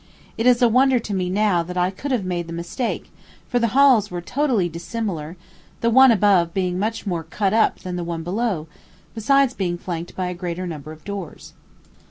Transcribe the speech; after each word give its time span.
It 0.35 0.47
is 0.47 0.63
a 0.63 0.67
wonder 0.67 0.97
to 0.97 1.13
me 1.13 1.29
now 1.29 1.61
that 1.61 1.77
I 1.77 1.91
could 1.91 2.09
have 2.09 2.25
made 2.25 2.47
the 2.47 2.53
mistake, 2.53 3.11
for 3.47 3.59
the 3.59 3.67
halls 3.77 4.09
were 4.09 4.19
totally 4.19 4.67
dissimilar, 4.67 5.37
the 5.81 5.91
one 5.91 6.09
above 6.11 6.55
being 6.55 6.79
much 6.79 7.05
more 7.05 7.23
cut 7.23 7.53
up 7.53 7.81
than 7.81 7.97
the 7.97 8.03
one 8.03 8.23
below, 8.23 8.65
besides 9.13 9.53
being 9.53 9.77
flanked 9.77 10.15
by 10.15 10.29
a 10.29 10.33
greater 10.33 10.65
number 10.65 10.91
of 10.91 11.03
doors. 11.05 11.53